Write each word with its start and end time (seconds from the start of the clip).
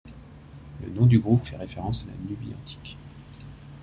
Le 0.81 0.89
nom 0.89 1.05
du 1.05 1.19
groupe 1.19 1.45
fait 1.45 1.57
référence 1.57 2.05
à 2.07 2.07
la 2.07 2.17
Nubie 2.27 2.55
Antique. 2.55 2.97